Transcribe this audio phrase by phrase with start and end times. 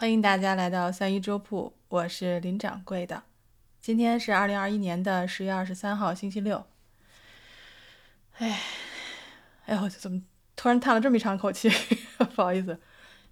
[0.00, 3.24] 欢迎大家来到三一粥铺，我是林掌柜的。
[3.80, 6.64] 今天是二零二一年的十月二十三号，星期六。
[8.36, 8.60] 哎，
[9.66, 10.22] 哎呦，怎么
[10.54, 11.68] 突然叹了这么一长口气？
[12.36, 12.78] 不好意思。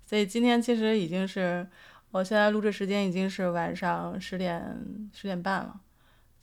[0.04, 1.64] 所以今天其实已经是，
[2.10, 4.60] 我现在录制时间已经是晚上十点
[5.14, 5.80] 十点半了。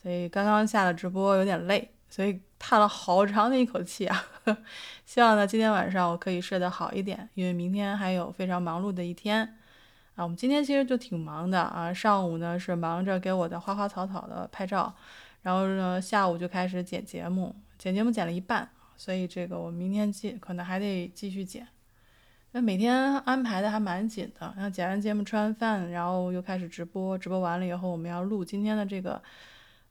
[0.01, 4.25] 所以刚刚下了直播，有点累，所以叹了好长的一口气啊。
[5.05, 9.57] 希望呢，今天晚上我可以睡得好一点，因为明天还有非常忙碌的一天。
[10.16, 11.93] 啊，我们今天其实就挺忙的啊。
[11.93, 14.93] 上午呢是忙着给我的花花草草的拍照，
[15.42, 21.68] 然后呢下午就开始剪节目，剪节目剪了一半，所以这个我明天继可能还得继续剪。
[22.51, 29.20] 那每天安排的还蛮紧的，然后剪完节目吃完饭，然后又开始直播，直播完了以后我们要录今天的这个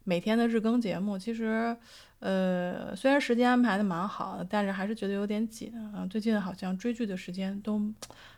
[0.04, 1.18] 每天的日更节目。
[1.18, 1.77] 其实，
[2.20, 6.07] 呃，虽然时间安排的蛮好的，但是还是觉得有点紧啊。
[6.07, 7.82] 最近好像追剧的时间都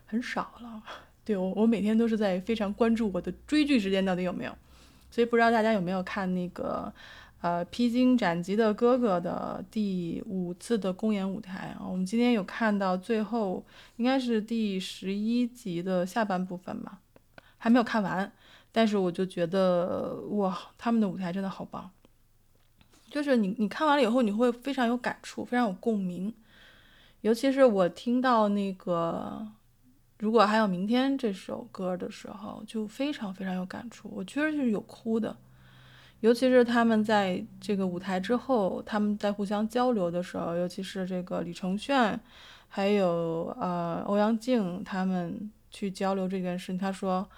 [0.07, 0.81] 很少了。
[1.25, 4.55] 对我，我每天都是在非常关注我的追剧时间到底有没有，
[5.09, 6.93] 所以不知道大家有没有看那个，
[7.41, 11.81] 呃，《披荆斩棘的哥哥》的第五次的公演舞台啊。
[11.83, 13.65] 我们今天有看到最后，
[13.97, 16.99] 应该是第十一集的下半部分吧，
[17.57, 18.31] 还没有看完，
[18.71, 21.89] 但是我就觉得哇，他们的舞台真的好棒，
[23.09, 26.31] 就是你你看完了以后，你会非常有感触，非常有共鸣，
[27.21, 29.47] 尤其是我听到那个。
[30.25, 35.37] 如果还有明天这首歌的时候，就非常非常有感触，我确实是有哭的，
[36.21, 42.17] 尤其是他们在这个舞台之后，他们在互相交流的时候，尤其是这个李承铉，
[42.67, 47.29] 还有呃欧阳靖他们去交流这件事情，他说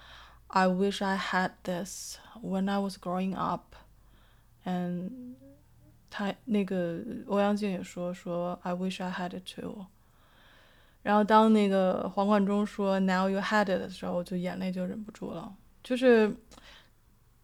[0.48, 5.12] ，I wish I had this when I was growing up，and
[6.10, 9.88] 他那个欧阳靖也说说 I wish I had it too。
[11.08, 15.56] 然后当那个黄贯中说 “Now you had it” 的时候，我就眼泪就忍不住了。
[15.82, 16.36] 就是，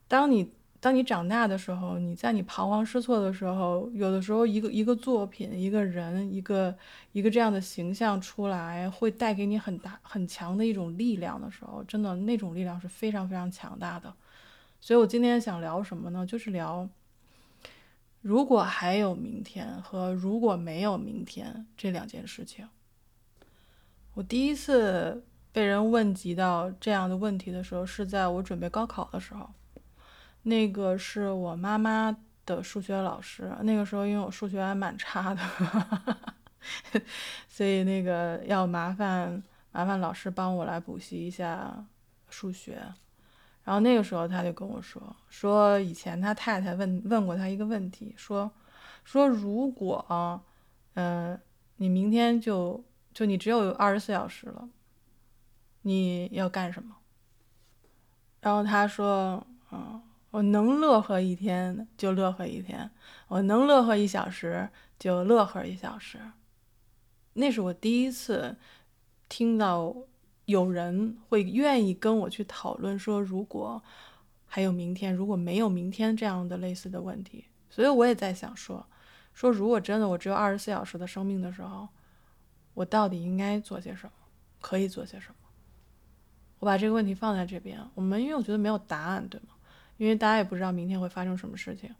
[0.05, 6.75] 当你当你长大的时候，你在你彷徨失措的时候，有的时候一个一个作品、一个人、一个
[7.13, 14.13] 一个这样的形象出来，会带给你很大很强的一种力量的时候，真的那种力量是非常非常强大的。
[14.81, 16.25] 所以我今天想聊什么呢？
[16.25, 16.85] 就是聊，
[18.19, 22.67] 如果还有明天和如果没有明天这两件事情。
[24.15, 29.49] 我第一次被人问及到这样的问题的时候，是在我准备高考的时候。
[30.43, 32.15] 那个是我妈妈
[32.45, 35.41] 的数学老师，那个时候因为我数学还蛮差的，
[37.47, 39.41] 所以那个要麻烦
[39.71, 41.85] 麻烦老师帮我来补习一下
[42.29, 42.77] 数学。
[43.63, 48.51] 然后那个时候他就跟我说，说以前他太太问问过他一个问题，说
[49.05, 50.43] 说如果，
[50.93, 51.39] 嗯，
[51.77, 52.83] 你明天就。
[53.13, 54.67] 就你只有二十四小时了，
[55.83, 56.95] 你要干什么？
[58.41, 60.01] 然后他说：“嗯，
[60.31, 62.89] 我能乐呵一天就乐呵一天，
[63.27, 66.19] 我能乐呵一小时就乐呵一小时。”
[67.33, 68.57] 那是我第一次
[69.29, 69.95] 听到
[70.45, 73.81] 有人会愿意跟我去讨论说，如果
[74.45, 77.45] 还有明天，如果没有明天这样的类似的问题。
[77.69, 78.85] 所以我也在想说，
[79.33, 81.87] 说如果真的我只有二十四小时的生命的时候。
[82.73, 84.11] 我到底应该做些什么？
[84.61, 85.35] 可以做些什么？
[86.59, 89.47] 我把这个问题放在这边，我们因为我觉得没有答案，对吗？
[89.97, 91.93] 因为大家也不知道明天会发生什么事情，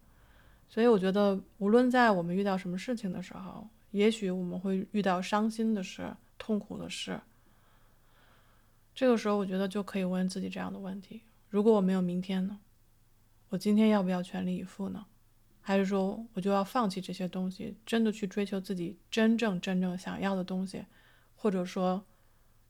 [0.69, 7.19] 所以我觉得无论在我们遇到什么事情的时候，也许我们会遇到伤心的事、痛苦的事，
[8.95, 12.59] 这个时候我觉得就可以问自己这样的问题：如果我没有明天呢？
[13.50, 15.05] 我今天要不要全力以赴呢？
[15.66, 20.85] 还是说，我就要放弃这些东西，真的去追求自己真正真正想要的东西，
[21.38, 22.06] 或者说，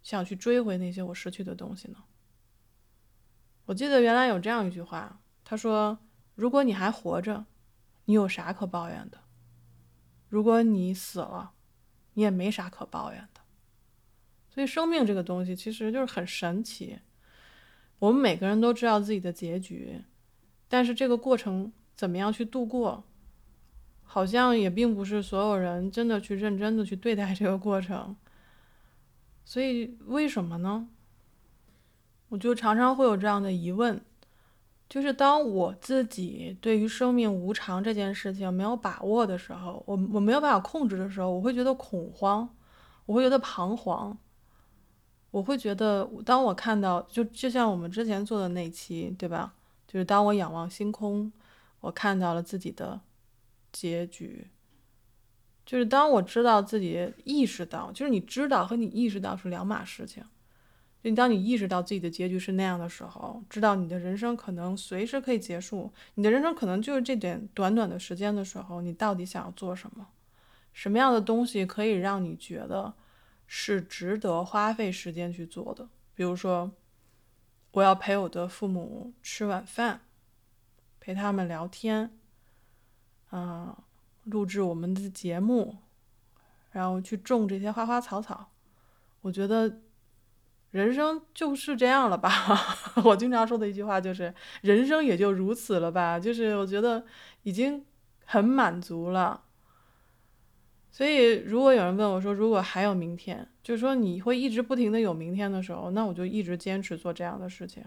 [0.04, 2.03] 想去追回那些我失去的东西呢？
[3.66, 5.98] 我记得原来有这样一句话，他说
[6.36, 7.48] ：“如果你还活着，
[8.06, 9.18] 你有啥可抱怨的？
[10.30, 11.53] 如果你死了，
[12.14, 13.42] 你也没啥可抱怨的。”
[14.53, 17.00] 所以，生命这个东西其实就是很神奇。
[17.97, 20.03] 我们每个人都知道自己的结局，
[20.67, 21.73] 但是这个过程。
[21.95, 23.03] 怎么样去度过？
[24.05, 28.16] 好像也并不是所有人真的去认真的去对待这个过程。
[29.43, 30.87] 所以为什么呢？
[32.29, 33.99] 我就常常会有这样的疑问，
[34.87, 42.47] 就是当我自己对于生命无常这件事情没有把握的时候，我我没有办法控制的时候，我会觉得恐慌，
[43.07, 44.16] 我会觉得彷徨，
[45.31, 49.55] 我会觉得当我看到就就像我们之前做的那期，对吧？
[49.87, 51.31] 就是当我仰望星空。
[51.84, 53.02] 我看到了自己的
[53.74, 54.47] 结局，
[55.66, 60.24] 就是当我知道自己意识到，就是你知道和你意识到是两码事情。
[61.03, 70.08] 就当你意识到自己的结局是那样的时候，知道你的人生可能随时可以结束，你的人生可能就是这点短短的时间的时候，你到底想要做什么？
[70.72, 72.94] 什么样的东西可以让你觉得
[73.46, 75.90] 是值得花费时间去做的？
[76.16, 76.72] 比如说，
[77.72, 80.00] 我要陪我的父母吃晚饭，
[81.03, 82.17] 陪他们聊天，
[83.34, 83.76] 嗯，
[84.23, 85.76] 录制我们的节目，
[86.72, 88.53] 然后去种这些花花草草。
[89.20, 89.82] 我觉得。
[90.72, 92.32] 人生就是这样了吧？
[93.05, 94.34] 我经常说的一句话就是
[94.64, 97.05] “人生也就如此了吧”，就是我觉得
[97.44, 97.85] 已经
[98.26, 99.44] 很满足了。
[100.90, 107.84] 所以，如果有人问我说：“如果还有明天，就是说你会一直不停的有明天的时候，那我就一直坚持做这样的事情。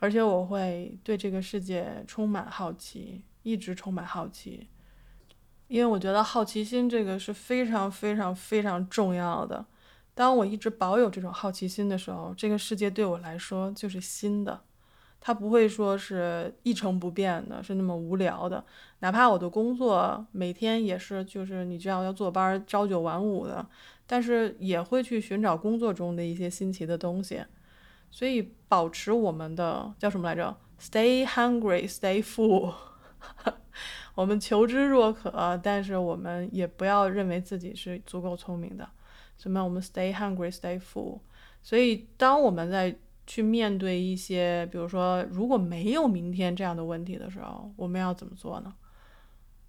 [0.00, 4.66] 而且，我会对这个世界充满好奇，一直充满好奇，
[5.68, 9.64] 因为我觉得好奇心这个是非常非常非常重要的。”
[10.12, 14.60] 当我一直保有这种好奇心的时候，这个世界对我来说就是新的，
[15.20, 18.62] 它不会说是一成不变的，是那么无聊的。
[18.98, 23.66] 哪怕我的工作每天也是，就是你知道要坐班，朝九晚五的，
[24.06, 27.42] 但是也会去寻找工作中的一些新奇的东西。
[28.10, 32.74] 所以，保持我们的叫什么来着？Stay hungry, stay full。
[34.14, 38.88] 我们求知若渴，但是我们也不要认为自己是足够聪明的。
[39.38, 39.62] 什么？
[39.62, 41.20] 我们 stay hungry, stay full。
[41.62, 42.94] 所以，当我们在
[43.26, 48.74] 去面对一些，比如说如果没有明天这样的问题的时候，我们要怎么做呢？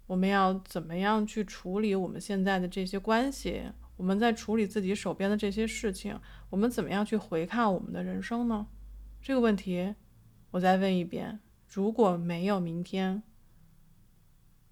[0.06, 3.62] 我们要怎么样去处理我们现在的这些关系？
[4.02, 6.18] 我们在处理自己手边的这些事情，
[6.50, 8.66] 我们怎么样去回看我们的人生呢？
[9.22, 9.94] 这个问题，
[10.50, 11.38] 我再问一遍：
[11.68, 13.22] 如果没有明天，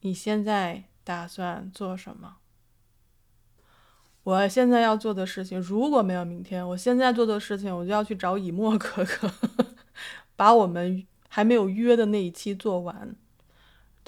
[0.01, 2.39] 你现在打算做什么？
[4.25, 9.33] 我现在要做的事情，如果没有明天，我现在做的事情，我就要去找以沫 哥哥，
[10.35, 13.15] 把我们还没有约的那一期做完，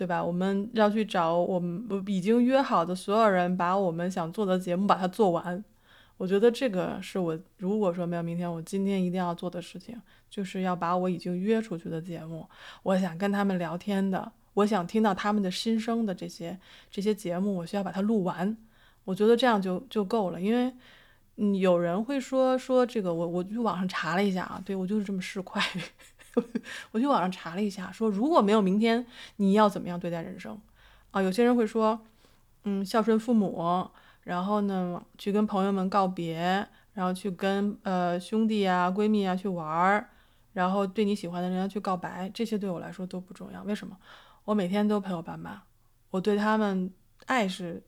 [0.02, 0.20] 对吧？
[0.20, 5.64] 我们要去找我们已经约好的所有人，把我们想做的节目把它做完。
[6.16, 9.96] 我觉得这个是我如果说没有明天，我今天一定要做的事情，
[10.28, 12.44] 就是要把我已经约出去的节目，
[12.82, 16.58] 我想跟他们聊天的，我想听到他们的心声的这些
[16.90, 18.56] 这些节目，我需要把它录完。
[19.04, 20.74] 我觉得这样就就够了，因为，
[21.36, 25.62] 嗯，有人会说说这个，我我去网上查了一下啊，对我就是这么市侩，
[26.92, 29.06] 我去网上查了一下，说如果没有明天，
[29.36, 30.60] 你要怎么样对待人生？
[31.10, 32.00] 啊，有些人会说，
[32.64, 33.90] 嗯，孝顺父母，
[34.22, 40.08] 然后呢，去跟朋友们告别，然后去跟呃兄弟啊、闺蜜啊去玩儿，
[40.52, 43.62] 然后对你喜欢的人要去告白，这些对我来说都不重要。
[43.62, 43.96] 为什么？
[44.44, 45.62] 我每天都陪我爸妈，
[46.10, 46.92] 我对他们
[47.26, 47.82] 爱是。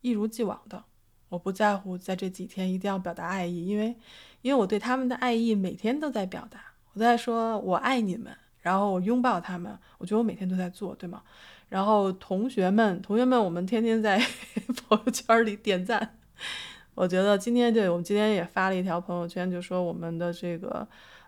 [0.00, 0.84] 一如既往的，
[1.30, 3.96] 我不在乎在这几天一定要表达爱意，因为，
[4.42, 6.73] 因为我对他们的爱意每天都在表达。
[6.94, 11.22] 我在说我爱你们，然后我拥抱他们，我觉得我每天都在做，对吗？
[11.68, 14.18] 然后同学们，同学们，我们天天在
[14.88, 16.16] 朋友圈里点赞。
[16.94, 20.86] 我觉得今天对我们今天也发了一条朋友圈，就说我们的这个，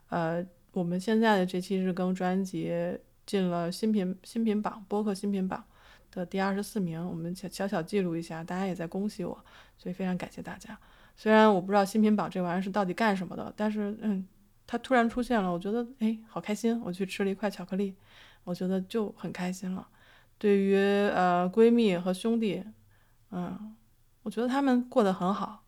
[0.08, 2.72] 呃，我们现在的这期日更专辑
[3.26, 5.64] 进了新品新品榜，播客新品榜。
[6.12, 9.38] 的第二十四名，我们小小小记录一下，大家也在恭喜我，
[9.76, 10.78] 所以非常感谢大家。
[11.14, 14.26] 虽然我不知道新品榜这玩意儿是到底干什么的，但是嗯，
[14.66, 16.80] 它突然出现了，我觉得哎，好开心。
[16.82, 17.94] 我去吃了一块巧克力，
[18.44, 19.86] 我觉得就很开心了。
[20.38, 22.64] 对于呃闺蜜和兄弟，
[23.30, 23.74] 嗯，
[24.22, 25.62] 我觉得他们过得很好，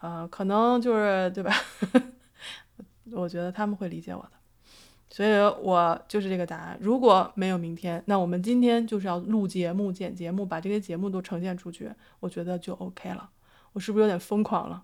[0.00, 1.52] 呃，可能就是对吧？
[3.12, 4.30] 我觉得他们会理解我的。
[5.10, 5.30] 所以
[5.62, 6.76] 我就是这个答案。
[6.80, 11.90] 如果没有明天，那我们今天就是要录节目、剪节目，把这些节目都呈现出去，
[12.20, 13.30] 我觉得就 OK 了。
[13.72, 14.82] 我是不是有点疯狂了？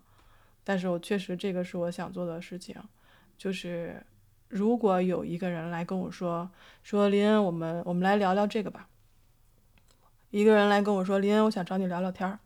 [0.63, 2.77] 但是我确实这个是我想做的事情。
[3.41, 4.05] 就是
[4.49, 6.51] 如果有一个人来跟我说
[6.83, 8.87] 说林恩，我们我们来聊聊这个吧。
[10.29, 12.39] 一个人来跟我说林恩，我想找你聊聊天儿。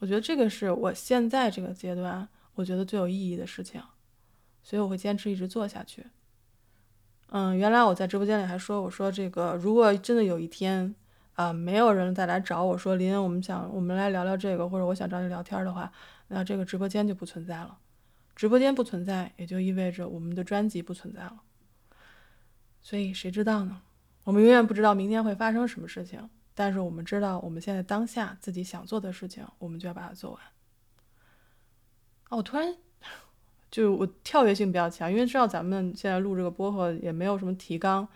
[0.00, 3.80] 我觉得这个是我现在这个阶段我觉得最有意义的事情，
[4.60, 6.04] 所以我会坚持一直做下去。
[7.28, 10.92] 嗯，原来我在直播间里还说，我说这个如果真的有一天，
[11.34, 15.92] 啊，没有人再来找我说林恩，我们想我们来聊聊这个，或者我想找你聊天的话，
[16.26, 17.78] 那这个直播间就不存在了。
[18.38, 21.42] 直播间不存在，也就意味着我们的专辑不存在了。
[22.80, 23.82] 所以谁知道呢？
[24.22, 30.40] 我们永远不知道明天会发生什么事情，但是我们知道我们现在当下自己想做的事情，我们就要把它做完。
[32.28, 32.76] 哦，我突然。
[33.70, 38.08] 就我跳跃性比较强，因为知道咱们现在录这个播客也没有什么提纲，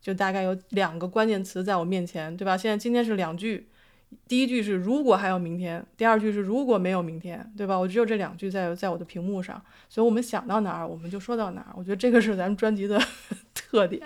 [0.00, 2.56] 就大概有两个关键词在我面前，对吧？
[2.56, 3.68] 现在今天是两句，
[4.28, 7.76] 第一句是如果还有明天，第二句是如果没有明天，对吧？
[7.76, 11.72] 我只有这两句在在我的屏幕上，所以我们想到哪儿我们就说到哪儿。
[11.76, 13.00] 我觉得这个是咱们专辑的
[13.54, 14.04] 特点。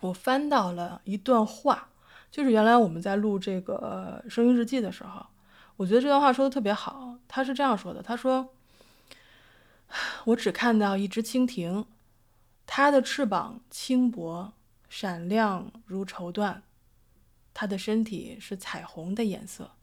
[0.00, 1.88] 我翻到了一段话，
[2.30, 5.26] 就是原来我们在录这个声音日记的时候，
[5.76, 7.18] 我觉得这段话说的特别好。
[7.28, 8.48] 他是这样说的：“他说，
[10.26, 11.84] 我只看到一只蜻蜓，
[12.66, 14.52] 它的翅膀轻薄，
[14.88, 16.60] 闪亮如绸缎。”
[17.52, 19.76] 它的身体是彩虹的颜色。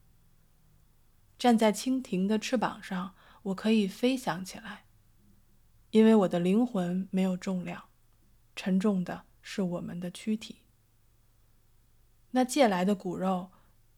[1.37, 4.85] 站在蜻蜓的翅膀上，我可以飞翔起来，
[5.91, 7.83] 因为我的灵魂没有重量，
[8.55, 10.63] 沉重的是我们的躯体。
[12.31, 13.51] 那借来的骨肉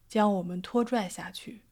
[0.06, 1.62] 将我们拖拽下去。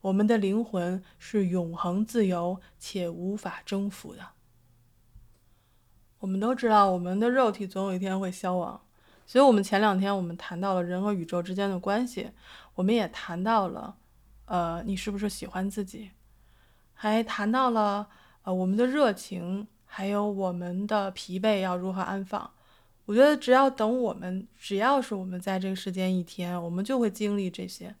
[0.00, 4.30] 我们的灵魂是永恒自由且无法征服的。
[6.18, 8.86] 我们都知道，我们的肉体总有一天会消亡。
[9.26, 12.30] 所以，我们前两天我们谈到了人和宇宙之间的关系，
[12.74, 13.96] 我们也谈到了，
[14.44, 16.10] 呃，你是不是喜欢自己，
[16.92, 18.08] 还谈到了，
[18.42, 22.50] 呃，我们的热情，还有我们的疲惫要如何安放。
[23.06, 27.94] 我觉得，只要等我们，只要是我们在这个世间一天，我们就会经历这些。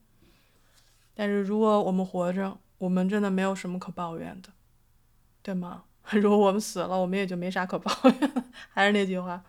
[1.14, 4.50] 但是，如果我们活着，我们真的没有什么可抱怨的，
[5.42, 5.84] 对吗？
[6.10, 8.32] 如果我们死了，我们也就没啥可抱怨。
[8.70, 9.42] 还是那句话，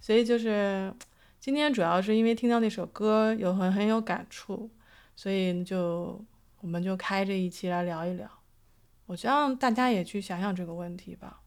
[0.00, 0.94] 所以就是。
[1.42, 4.70] 今天主要是因为听到那首歌有很很有感触，
[5.16, 6.22] 所以就
[6.60, 8.30] 我们就开这一期来聊一聊。
[9.06, 11.40] 我希望大家也去想想这个问题吧，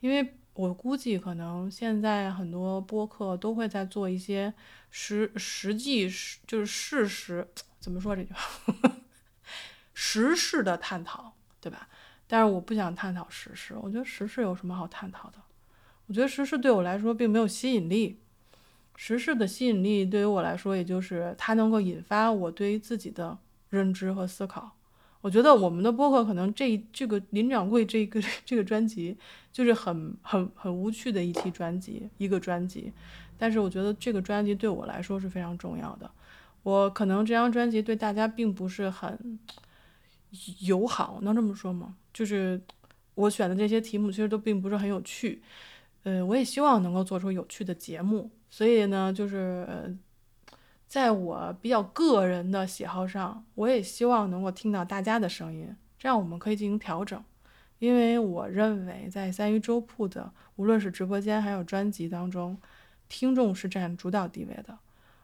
[0.00, 4.52] 因为我估计可能现在很多播客都会在做一些
[4.90, 6.06] 实实际
[6.46, 7.48] 就是事实
[7.80, 8.92] 怎么说这句话，
[9.94, 11.88] 时事的探讨，对吧？
[12.26, 15.38] 但是我不想探讨时事，我觉得时事有什么好探讨的？
[16.10, 18.18] 我觉得时事对我来说并没有吸引力。
[18.96, 23.38] 时事的吸引力对于我来说，也就是它能够引发我对于自己的
[23.68, 24.72] 认知和思考。
[25.20, 29.16] 我觉得我们的播客可能这这个林掌柜这个这个专辑
[29.52, 32.92] 就是很很很无趣的一期专辑，一个专辑。
[33.38, 36.10] 但是我觉得这个专辑对我来说是非常重要的。
[36.64, 39.38] 我可能这张专辑对大家并不是很
[40.58, 41.94] 友好，能这么说吗？
[42.12, 42.60] 就是
[43.14, 45.40] 我选的这些题目其实都并不是很有趣。
[46.02, 48.30] 呃，我也希望能够做出有趣的节目。
[48.48, 49.96] 所以呢，就是
[50.88, 57.22] 在我比较个人的喜好上，我也希望能够听到大家的声音，这样我们可以进行调整。
[57.78, 62.58] 因为我认为，在三鱼粥铺的无论是直播间还有专辑当中，
[63.08, 64.76] 听众是占主导地位的。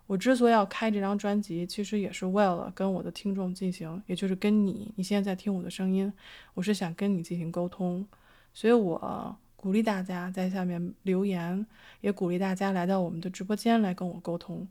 [0.07, 6.13] 我之所以要开这张专辑，其实也是为了跟我的听众进行，也就是跟你，你现在在听我的声音，
[6.55, 8.07] 我是想跟你进行沟通，
[8.55, 9.37] 所以我。
[9.67, 11.67] 鼓励大家在下面留言，
[12.01, 14.69] 也鼓励大家来到我们的直播间来跟我沟通，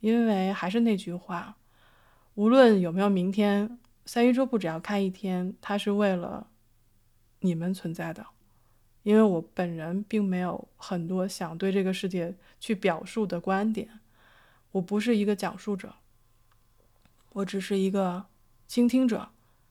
[0.00, 1.58] 因为还是那句话，
[2.36, 6.46] 无论有没有明天，三一周不只要开一天，它是为了
[7.40, 8.24] 你们存在的。
[9.02, 14.00] 因为我本人并没有很多想对这个世界去表述的观点，
[14.72, 15.96] 我不是一个讲述者，
[17.34, 18.24] 我只是一个
[18.66, 19.28] 倾听者，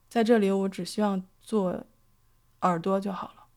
[0.08, 1.88] 在这里我只希望做
[2.62, 3.49] 耳朵就好了。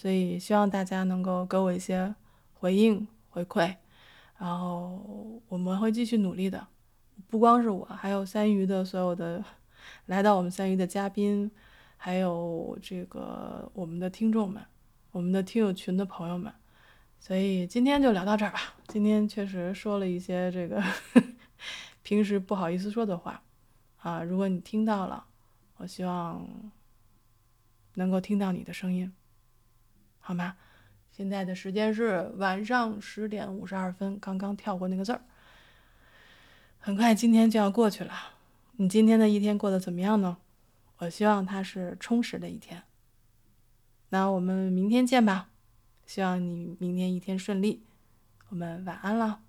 [0.00, 2.14] 所以希望大家能够给我一些
[2.54, 3.76] 回应回馈，
[4.38, 6.66] 然后我们会继续努力的。
[7.28, 9.44] 不光是我，还有三鱼的所有的
[10.06, 11.50] 来到我们三鱼的嘉宾，
[11.98, 14.64] 还有这个我们的听众们，
[15.12, 16.50] 我们的听友群的朋友们。
[17.18, 18.58] 所以今天就聊到这儿吧。
[18.88, 20.82] 今天确实说了一些这个
[22.02, 23.42] 平时不好意思说的话
[23.98, 25.26] 啊，如果你听到了，
[25.76, 26.48] 我希望
[27.96, 29.12] 能够听到你的声音。
[30.30, 30.54] 好吗？
[31.10, 35.22] 现在的时间是晚上十点五十二分，刚刚跳过那个字儿。
[36.78, 38.14] 很快今天就要过去了，
[38.76, 40.36] 你今天的一天过得怎么样呢？
[40.98, 42.84] 我希望它是充实的一天。
[44.10, 45.48] 那我们明天见吧，
[46.06, 47.82] 希望你明天一天顺利。
[48.50, 49.40] 我们晚安了。